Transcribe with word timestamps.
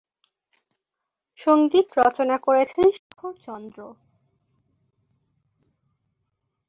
সংগীত 1.39 1.87
রচনা 1.97 2.37
করেছেন 2.37 2.85
শেখর 2.91 3.33
চন্দ্র। 3.41 3.79